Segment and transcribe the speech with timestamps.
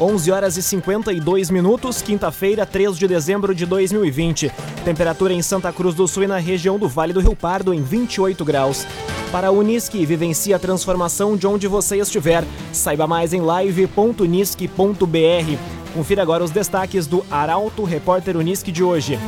[0.00, 4.50] 11 horas e 52 minutos, quinta-feira, 3 de dezembro de 2020.
[4.82, 7.82] Temperatura em Santa Cruz do Sul e na região do Vale do Rio Pardo em
[7.82, 8.86] 28 graus.
[9.30, 12.44] Para a Unisque, vivencie a transformação de onde você estiver.
[12.72, 14.72] Saiba mais em live.unisque.br.
[15.92, 19.18] Confira agora os destaques do Arauto Repórter Unisque de hoje.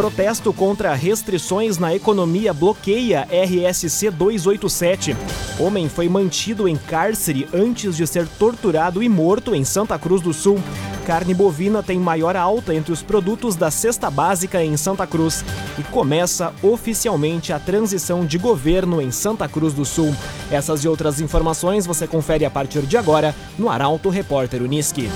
[0.00, 5.14] Protesto contra restrições na economia bloqueia RSC 287.
[5.58, 10.32] Homem foi mantido em cárcere antes de ser torturado e morto em Santa Cruz do
[10.32, 10.58] Sul.
[11.04, 15.44] Carne bovina tem maior alta entre os produtos da cesta básica em Santa Cruz
[15.78, 20.16] e começa oficialmente a transição de governo em Santa Cruz do Sul.
[20.50, 25.10] Essas e outras informações você confere a partir de agora no Arauto Repórter Uniski.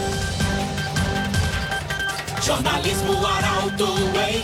[2.42, 3.86] Jornalismo Arauto
[4.28, 4.43] em.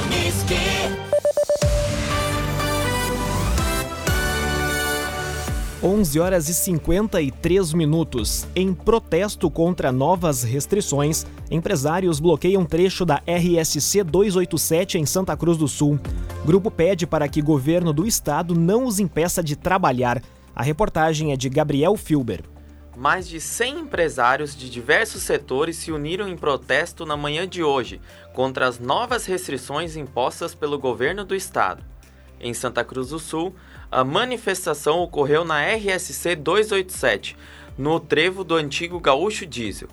[5.83, 8.45] 11 horas e 53 minutos.
[8.55, 15.67] Em protesto contra novas restrições, empresários bloqueiam trecho da RSC 287 em Santa Cruz do
[15.67, 15.99] Sul.
[16.45, 20.21] Grupo pede para que governo do estado não os impeça de trabalhar.
[20.55, 22.43] A reportagem é de Gabriel Filber.
[22.95, 27.99] Mais de 100 empresários de diversos setores se uniram em protesto na manhã de hoje
[28.35, 31.83] contra as novas restrições impostas pelo governo do estado.
[32.39, 33.55] Em Santa Cruz do Sul,
[33.91, 37.35] a manifestação ocorreu na RSC 287,
[37.77, 39.89] no trevo do antigo Gaúcho Diesel.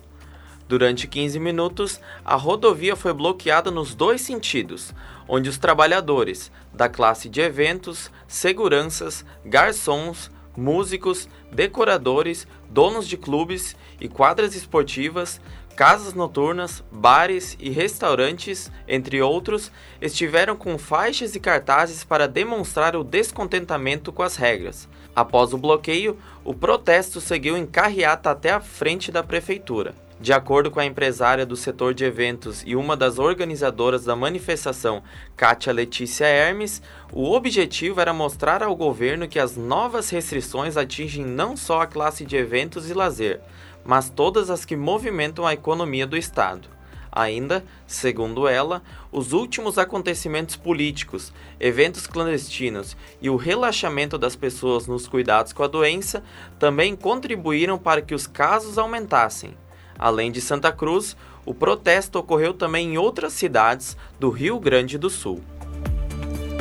[0.69, 4.93] Durante 15 minutos, a rodovia foi bloqueada nos dois sentidos,
[5.27, 14.07] onde os trabalhadores da classe de eventos, seguranças, garçons, músicos, decoradores, donos de clubes e
[14.07, 15.41] quadras esportivas
[15.79, 23.03] Casas noturnas, bares e restaurantes, entre outros, estiveram com faixas e cartazes para demonstrar o
[23.05, 24.89] descontentamento com as regras.
[25.15, 29.95] Após o bloqueio, o protesto seguiu em carreata até a frente da prefeitura.
[30.19, 35.01] De acordo com a empresária do setor de eventos e uma das organizadoras da manifestação,
[35.37, 36.81] Kátia Letícia Hermes,
[37.13, 42.25] o objetivo era mostrar ao governo que as novas restrições atingem não só a classe
[42.25, 43.39] de eventos e lazer,
[43.83, 46.69] mas todas as que movimentam a economia do Estado.
[47.11, 55.07] Ainda, segundo ela, os últimos acontecimentos políticos, eventos clandestinos e o relaxamento das pessoas nos
[55.07, 56.23] cuidados com a doença
[56.59, 59.57] também contribuíram para que os casos aumentassem.
[59.97, 65.09] Além de Santa Cruz, o protesto ocorreu também em outras cidades do Rio Grande do
[65.09, 65.41] Sul.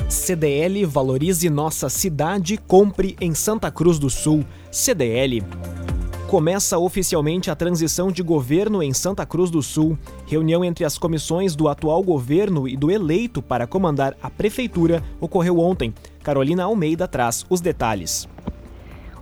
[0.08, 4.42] CDL Valorize Nossa Cidade, compre em Santa Cruz do Sul.
[4.72, 5.44] CDL
[6.28, 9.98] Começa oficialmente a transição de governo em Santa Cruz do Sul.
[10.26, 15.58] Reunião entre as comissões do atual governo e do eleito para comandar a prefeitura ocorreu
[15.58, 15.94] ontem.
[16.22, 18.28] Carolina Almeida traz os detalhes.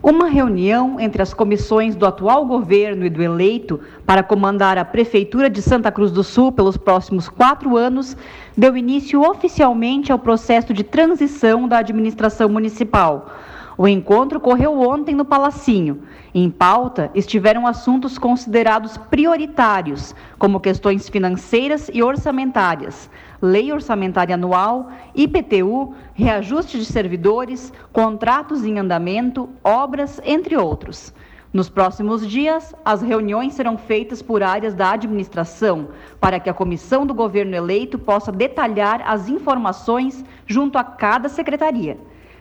[0.03, 5.49] Uma reunião entre as comissões do atual governo e do eleito para comandar a Prefeitura
[5.49, 8.17] de Santa Cruz do Sul pelos próximos quatro anos
[8.57, 13.31] deu início oficialmente ao processo de transição da administração municipal.
[13.79, 16.03] O encontro ocorreu ontem no Palacinho.
[16.35, 23.11] Em pauta estiveram assuntos considerados prioritários, como questões financeiras e orçamentárias,
[23.41, 31.13] lei orçamentária anual, IPTU, reajuste de servidores, contratos em andamento, obras, entre outros.
[31.53, 35.89] Nos próximos dias, as reuniões serão feitas por áreas da administração,
[36.19, 41.99] para que a comissão do governo eleito possa detalhar as informações junto a cada secretaria.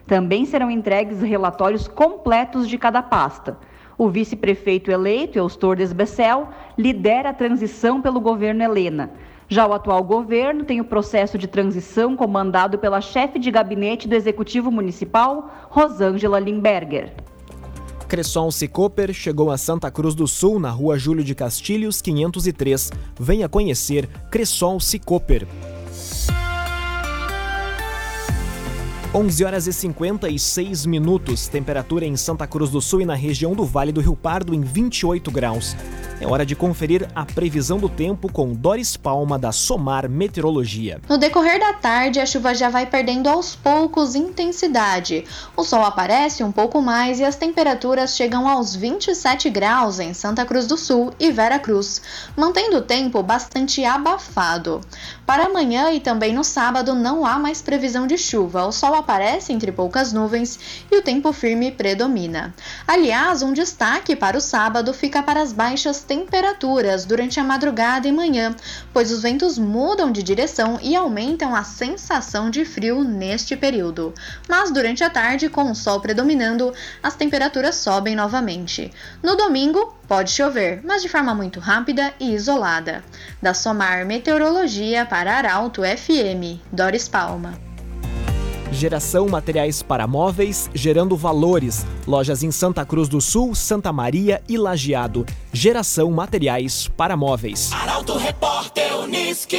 [0.07, 3.57] Também serão entregues relatórios completos de cada pasta.
[3.97, 9.11] O vice-prefeito eleito, Eustor Desbecel, lidera a transição pelo governo Helena.
[9.47, 14.15] Já o atual governo tem o processo de transição comandado pela chefe de gabinete do
[14.15, 17.13] Executivo Municipal, Rosângela Limberger.
[18.07, 22.91] Cresson Cicoper chegou a Santa Cruz do Sul, na rua Júlio de Castilhos, 503.
[23.19, 25.47] Venha conhecer Cresson Cicoper.
[29.15, 33.63] 11 horas e 56 minutos, temperatura em Santa Cruz do Sul e na região do
[33.63, 35.73] Vale do Rio Pardo em 28 graus.
[36.19, 41.01] É hora de conferir a previsão do tempo com Doris Palma da Somar Meteorologia.
[41.09, 45.25] No decorrer da tarde, a chuva já vai perdendo aos poucos intensidade.
[45.55, 50.45] O sol aparece um pouco mais e as temperaturas chegam aos 27 graus em Santa
[50.45, 52.01] Cruz do Sul e Vera Cruz,
[52.35, 54.81] mantendo o tempo bastante abafado.
[55.25, 58.65] Para amanhã e também no sábado não há mais previsão de chuva.
[58.65, 60.59] O sol aparece entre poucas nuvens
[60.91, 62.55] e o tempo firme predomina.
[62.87, 68.11] Aliás, um destaque para o sábado fica para as baixas temperaturas durante a madrugada e
[68.11, 68.55] manhã,
[68.91, 74.11] pois os ventos mudam de direção e aumentam a sensação de frio neste período.
[74.49, 76.73] Mas durante a tarde, com o sol predominando,
[77.03, 78.91] as temperaturas sobem novamente.
[79.21, 83.03] No domingo, pode chover, mas de forma muito rápida e isolada.
[83.39, 87.74] Da Somar Meteorologia para Arauto FM, Doris Palma.
[88.75, 91.85] Geração Materiais para Móveis, gerando valores.
[92.05, 95.25] Lojas em Santa Cruz do Sul, Santa Maria e Lajeado.
[95.53, 97.71] Geração Materiais para Móveis.
[97.71, 99.57] Arauto Repórter Uniski.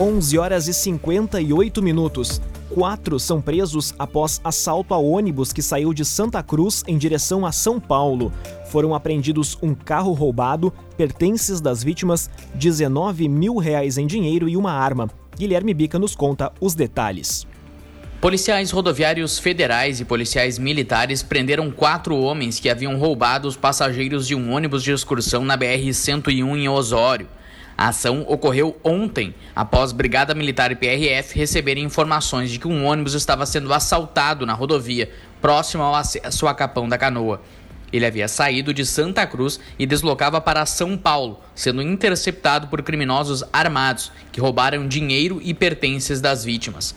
[0.00, 2.40] 11 horas e 58 minutos.
[2.76, 7.50] Quatro são presos após assalto a ônibus que saiu de Santa Cruz em direção a
[7.50, 8.30] São Paulo.
[8.66, 14.72] Foram apreendidos um carro roubado, pertences das vítimas, 19 mil reais em dinheiro e uma
[14.72, 15.08] arma.
[15.38, 17.46] Guilherme Bica nos conta os detalhes.
[18.20, 24.34] Policiais rodoviários federais e policiais militares prenderam quatro homens que haviam roubado os passageiros de
[24.34, 27.26] um ônibus de excursão na BR-101 em Osório.
[27.78, 33.12] A ação ocorreu ontem, após Brigada Militar e PRF receberem informações de que um ônibus
[33.12, 35.10] estava sendo assaltado na rodovia,
[35.42, 37.42] próximo ao acesso a Capão da Canoa.
[37.92, 43.44] Ele havia saído de Santa Cruz e deslocava para São Paulo, sendo interceptado por criminosos
[43.52, 46.94] armados que roubaram dinheiro e pertences das vítimas.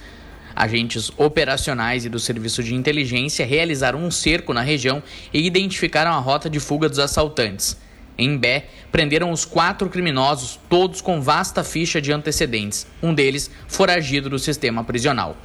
[0.56, 5.04] Agentes operacionais e do Serviço de Inteligência realizaram um cerco na região
[5.34, 7.78] e identificaram a rota de fuga dos assaltantes.
[8.20, 14.30] Em Bé, prenderam os quatro criminosos, todos com vasta ficha de antecedentes, um deles foragido
[14.30, 15.38] do sistema prisional.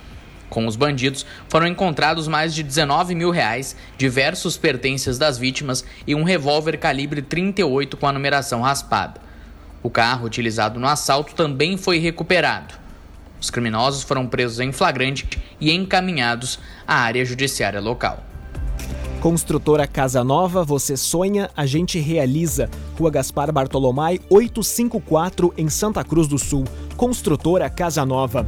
[0.50, 6.16] Com os bandidos, foram encontrados mais de 19 mil reais, diversos pertences das vítimas e
[6.16, 9.20] um revólver calibre 38 com a numeração raspada.
[9.80, 12.74] O carro utilizado no assalto também foi recuperado.
[13.40, 15.28] Os criminosos foram presos em flagrante
[15.60, 18.33] e encaminhados à área judiciária local.
[19.24, 22.68] Construtora Casa Nova, você sonha, a gente realiza.
[22.98, 26.64] Rua Gaspar Bartolomai, 854, em Santa Cruz do Sul.
[26.94, 28.46] Construtora Casa Nova.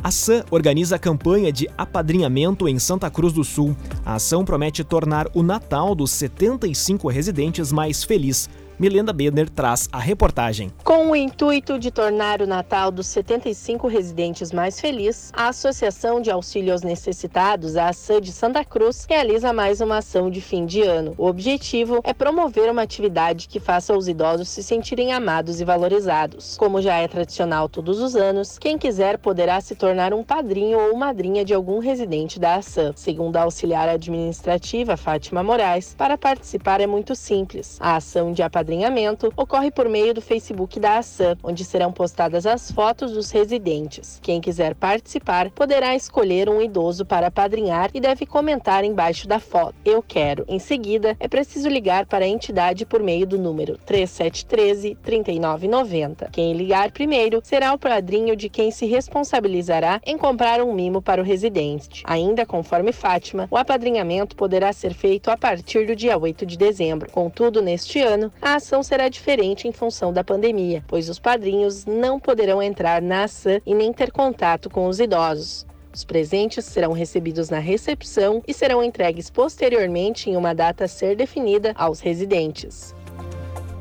[0.00, 3.76] A SAM organiza a campanha de apadrinhamento em Santa Cruz do Sul.
[4.06, 8.48] A ação promete tornar o Natal dos 75 residentes mais feliz.
[8.82, 10.72] Milenda Bedner traz a reportagem.
[10.82, 16.32] Com o intuito de tornar o Natal dos 75 residentes mais feliz, a Associação de
[16.32, 20.82] Auxílio aos Necessitados, a ASAN de Santa Cruz, realiza mais uma ação de fim de
[20.82, 21.14] ano.
[21.16, 26.56] O objetivo é promover uma atividade que faça os idosos se sentirem amados e valorizados.
[26.56, 30.96] Como já é tradicional todos os anos, quem quiser poderá se tornar um padrinho ou
[30.96, 32.92] madrinha de algum residente da ASAN.
[32.96, 37.76] Segundo a auxiliar administrativa Fátima Moraes, para participar é muito simples.
[37.80, 42.46] A ação de apadrinhamento apadrinhamento ocorre por meio do Facebook da Ação, onde serão postadas
[42.46, 44.18] as fotos dos residentes.
[44.22, 49.74] Quem quiser participar poderá escolher um idoso para apadrinhar e deve comentar embaixo da foto:
[49.84, 50.44] Eu quero.
[50.48, 56.30] Em seguida, é preciso ligar para a entidade por meio do número 3713 3990.
[56.32, 61.20] Quem ligar primeiro será o padrinho de quem se responsabilizará em comprar um mimo para
[61.20, 62.02] o residente.
[62.06, 67.10] Ainda conforme Fátima, o apadrinhamento poderá ser feito a partir do dia 8 de dezembro.
[67.10, 72.18] Contudo, neste ano, a ação será diferente em função da pandemia, pois os padrinhos não
[72.18, 75.66] poderão entrar na ação e nem ter contato com os idosos.
[75.94, 81.14] Os presentes serão recebidos na recepção e serão entregues posteriormente em uma data a ser
[81.14, 82.94] definida aos residentes.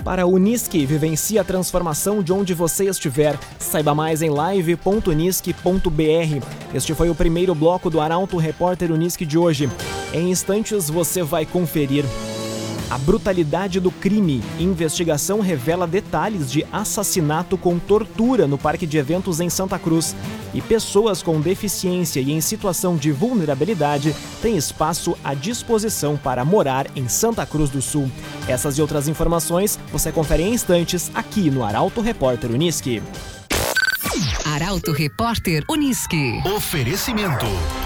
[0.03, 3.37] Para a Unisque, vivencie a transformação de onde você estiver.
[3.59, 6.45] Saiba mais em live.unisque.br.
[6.73, 9.69] Este foi o primeiro bloco do Arauto Repórter Unisque de hoje.
[10.11, 12.03] Em instantes você vai conferir.
[12.91, 14.43] A brutalidade do crime.
[14.59, 20.13] Investigação revela detalhes de assassinato com tortura no parque de eventos em Santa Cruz.
[20.53, 26.85] E pessoas com deficiência e em situação de vulnerabilidade têm espaço à disposição para morar
[26.93, 28.11] em Santa Cruz do Sul.
[28.45, 33.01] Essas e outras informações você confere em instantes aqui no Arauto Repórter Uniski.
[34.43, 36.41] Arauto Repórter Uniski.
[36.45, 37.45] Oferecimento.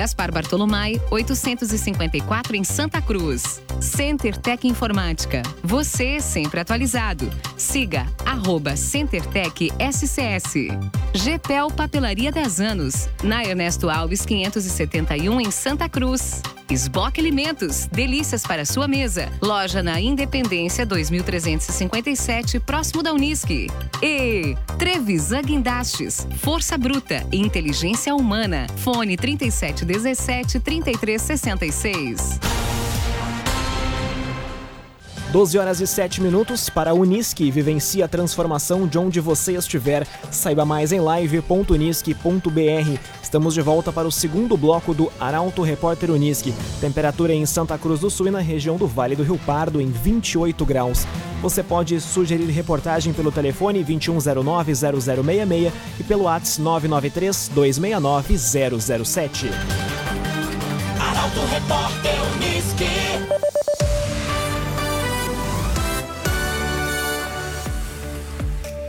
[0.00, 3.60] Gaspar Bartolomai, 854 em Santa Cruz.
[3.82, 5.42] Center Tech Informática.
[5.62, 7.30] Você sempre atualizado.
[7.54, 10.68] Siga arroba CenterTech SCS.
[11.12, 13.10] GPEL Papelaria 10 anos.
[13.22, 16.40] Na Ernesto Alves 571 em Santa Cruz.
[16.70, 19.28] Esboque Alimentos, delícias para sua mesa.
[19.42, 23.66] Loja na Independência 2357, próximo da Unisque.
[24.00, 28.68] E Trevisan Guindastes, Força Bruta e Inteligência Humana.
[28.76, 32.69] Fone 3717 3366.
[35.32, 37.52] 12 horas e 7 minutos para a Unisque.
[37.52, 40.04] Vivencie a transformação de onde você estiver.
[40.28, 42.98] Saiba mais em live.unisque.br.
[43.22, 46.52] Estamos de volta para o segundo bloco do Arauto Repórter Unisque.
[46.80, 49.88] Temperatura em Santa Cruz do Sul e na região do Vale do Rio Pardo em
[49.88, 51.06] 28 graus.
[51.40, 55.70] Você pode sugerir reportagem pelo telefone 2109-0066
[56.00, 59.46] e pelo WhatsApp 993-269-007.
[60.98, 63.49] Arauto Repórter Unisque.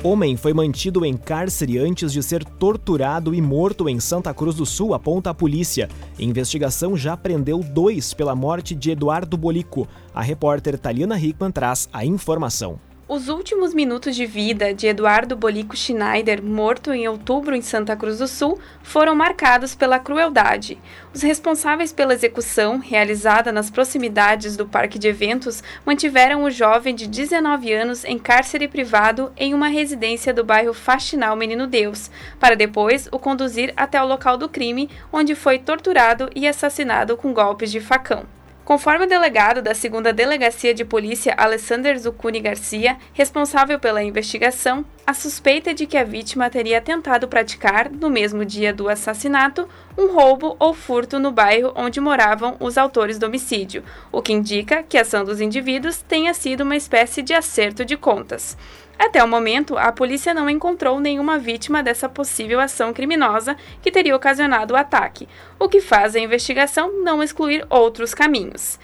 [0.03, 4.65] Homem foi mantido em cárcere antes de ser torturado e morto em Santa Cruz do
[4.65, 5.88] Sul, aponta a polícia.
[6.17, 9.88] A investigação já prendeu dois pela morte de Eduardo Bolico.
[10.12, 12.79] A repórter Taliana Hickman traz a informação.
[13.13, 18.20] Os últimos minutos de vida de Eduardo Bolico Schneider, morto em outubro em Santa Cruz
[18.20, 20.80] do Sul, foram marcados pela crueldade.
[21.13, 27.06] Os responsáveis pela execução, realizada nas proximidades do parque de eventos, mantiveram o jovem de
[27.06, 33.10] 19 anos em cárcere privado em uma residência do bairro Faxinal Menino Deus, para depois
[33.12, 37.82] o conduzir até o local do crime, onde foi torturado e assassinado com golpes de
[37.82, 38.25] facão.
[38.63, 45.15] Conforme o delegado da segunda Delegacia de Polícia, Alessander Zucuni Garcia, responsável pela investigação, a
[45.15, 50.13] suspeita é de que a vítima teria tentado praticar, no mesmo dia do assassinato, um
[50.13, 54.98] roubo ou furto no bairro onde moravam os autores do homicídio, o que indica que
[54.98, 58.56] a ação dos indivíduos tenha sido uma espécie de acerto de contas.
[59.01, 64.15] Até o momento, a polícia não encontrou nenhuma vítima dessa possível ação criminosa que teria
[64.15, 65.27] ocasionado o ataque,
[65.58, 68.77] o que faz a investigação não excluir outros caminhos.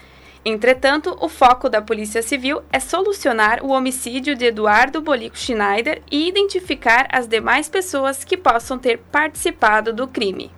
[0.44, 6.28] Entretanto, o foco da Polícia Civil é solucionar o homicídio de Eduardo Bolico Schneider e
[6.28, 10.50] identificar as demais pessoas que possam ter participado do crime.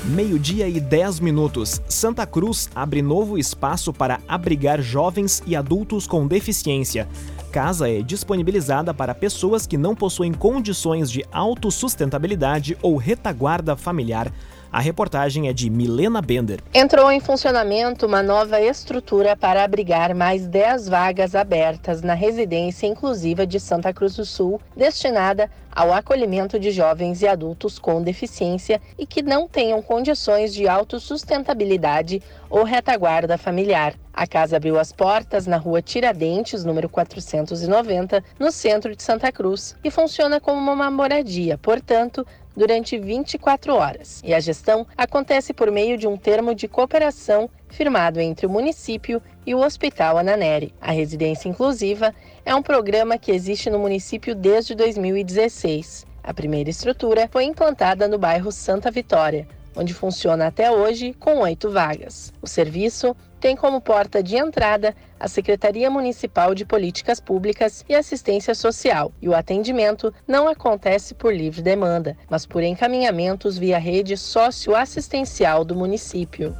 [0.07, 1.81] Meio-dia e 10 minutos.
[1.89, 7.09] Santa Cruz abre novo espaço para abrigar jovens e adultos com deficiência.
[7.51, 14.31] Casa é disponibilizada para pessoas que não possuem condições de autossustentabilidade ou retaguarda familiar.
[14.71, 16.59] A reportagem é de Milena Bender.
[16.73, 23.47] Entrou em funcionamento uma nova estrutura para abrigar mais 10 vagas abertas na residência inclusiva
[23.47, 29.05] de Santa Cruz do Sul, destinada ao acolhimento de jovens e adultos com deficiência e
[29.05, 33.93] que não tenham condições de autossustentabilidade ou retaguarda familiar.
[34.11, 39.75] A casa abriu as portas na rua Tiradentes, número 490, no centro de Santa Cruz,
[39.83, 42.25] e funciona como uma moradia, portanto,
[42.57, 44.19] durante 24 horas.
[44.25, 49.21] E a gestão acontece por meio de um termo de cooperação firmado entre o município
[49.45, 50.73] e o Hospital Ananeri.
[50.81, 56.07] A residência inclusiva é um programa que existe no município desde 2016.
[56.23, 61.69] A primeira estrutura foi implantada no bairro Santa Vitória, onde funciona até hoje com oito
[61.69, 62.33] vagas.
[62.41, 68.55] O serviço tem como porta de entrada a Secretaria Municipal de Políticas Públicas e Assistência
[68.55, 75.65] Social, e o atendimento não acontece por livre demanda, mas por encaminhamentos via rede socioassistencial
[75.65, 76.55] do município.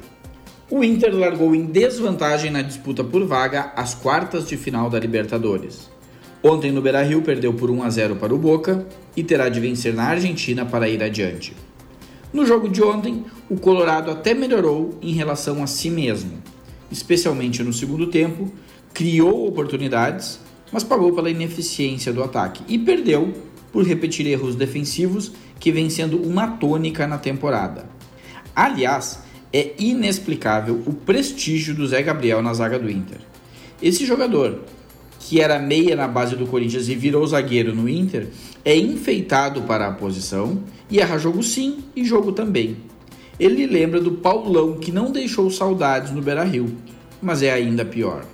[0.70, 5.90] O Inter largou em desvantagem na disputa por vaga às quartas de final da Libertadores.
[6.42, 9.94] Ontem no Beira-Rio perdeu por 1 a 0 para o Boca e terá de vencer
[9.94, 11.54] na Argentina para ir adiante.
[12.34, 16.42] No jogo de ontem, o Colorado até melhorou em relação a si mesmo,
[16.90, 18.50] especialmente no segundo tempo,
[18.94, 20.40] criou oportunidades,
[20.72, 23.34] mas pagou pela ineficiência do ataque e perdeu
[23.72, 27.86] por repetir erros defensivos que vem sendo uma tônica na temporada.
[28.56, 29.20] Aliás,
[29.52, 33.20] é inexplicável o prestígio do Zé Gabriel na zaga do Inter.
[33.82, 34.62] Esse jogador,
[35.20, 38.30] que era meia na base do Corinthians e virou zagueiro no Inter,
[38.64, 42.78] é enfeitado para a posição e erra jogo sim e jogo também.
[43.40, 46.76] Ele lembra do Paulão que não deixou saudades no Beira-Rio,
[47.22, 48.26] mas é ainda pior.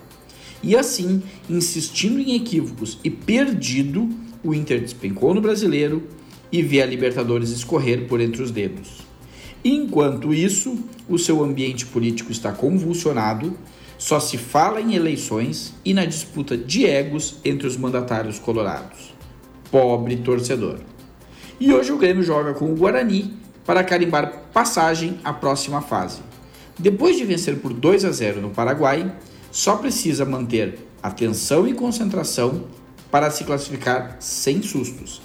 [0.61, 4.09] E assim, insistindo em equívocos e perdido,
[4.43, 6.03] o Inter despencou no Brasileiro
[6.51, 9.05] e vê a Libertadores escorrer por entre os dedos.
[9.63, 13.55] Enquanto isso, o seu ambiente político está convulsionado,
[13.97, 19.17] só se fala em eleições e na disputa de egos entre os mandatários colorados
[19.71, 20.79] pobre torcedor.
[21.59, 23.33] E hoje o Grêmio joga com o Guarani
[23.65, 26.19] para carimbar passagem à próxima fase.
[26.77, 29.11] Depois de vencer por 2 a 0 no Paraguai,
[29.51, 32.65] só precisa manter atenção e concentração
[33.09, 35.19] para se classificar sem sustos.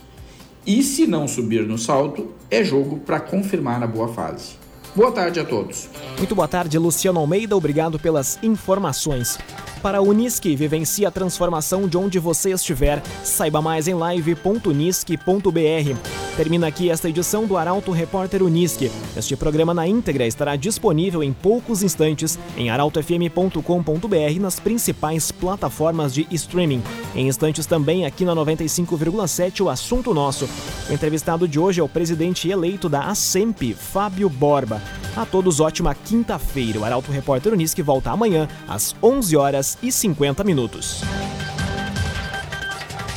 [0.67, 4.62] E se não subir no salto, é jogo para confirmar a boa fase.
[4.95, 5.89] Boa tarde a todos.
[6.19, 7.57] Muito boa tarde, Luciano Almeida.
[7.57, 9.39] Obrigado pelas informações.
[9.83, 13.03] Para a Unisque, vivencie a transformação de onde você estiver.
[13.25, 16.32] Saiba mais em live.unisque.br.
[16.37, 18.91] Termina aqui esta edição do Arauto Repórter Unisque.
[19.15, 26.27] Este programa na íntegra estará disponível em poucos instantes em arautofm.com.br nas principais plataformas de
[26.31, 26.83] streaming.
[27.15, 30.49] Em instantes também aqui na 95,7 o assunto nosso.
[30.89, 34.81] O entrevistado de hoje é o presidente eleito da ASEMP, Fábio Borba.
[35.15, 36.81] A todos ótima quinta-feira.
[36.81, 41.03] O Arauto Repórter Unisque volta amanhã às 11 horas e 50 minutos.